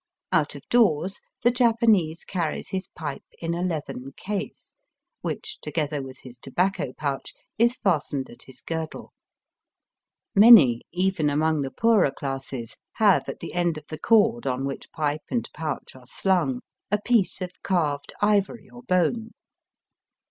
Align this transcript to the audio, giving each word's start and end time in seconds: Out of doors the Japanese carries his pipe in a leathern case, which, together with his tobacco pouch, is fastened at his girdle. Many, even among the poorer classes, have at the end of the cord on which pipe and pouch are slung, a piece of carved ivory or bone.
Out 0.31 0.55
of 0.55 0.67
doors 0.67 1.21
the 1.43 1.51
Japanese 1.51 2.25
carries 2.25 2.69
his 2.69 2.87
pipe 2.95 3.21
in 3.37 3.53
a 3.53 3.61
leathern 3.61 4.13
case, 4.13 4.73
which, 5.21 5.59
together 5.61 6.01
with 6.01 6.21
his 6.21 6.39
tobacco 6.39 6.91
pouch, 6.93 7.35
is 7.59 7.75
fastened 7.75 8.27
at 8.27 8.41
his 8.41 8.61
girdle. 8.61 9.13
Many, 10.33 10.81
even 10.91 11.29
among 11.29 11.61
the 11.61 11.69
poorer 11.69 12.09
classes, 12.09 12.77
have 12.93 13.29
at 13.29 13.41
the 13.41 13.53
end 13.53 13.77
of 13.77 13.85
the 13.89 13.99
cord 13.99 14.47
on 14.47 14.65
which 14.65 14.91
pipe 14.91 15.21
and 15.29 15.47
pouch 15.53 15.93
are 15.95 16.07
slung, 16.07 16.61
a 16.89 16.99
piece 16.99 17.39
of 17.39 17.51
carved 17.61 18.11
ivory 18.23 18.71
or 18.71 18.81
bone. 18.81 19.29